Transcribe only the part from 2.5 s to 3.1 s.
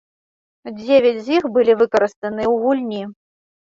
ў гульні.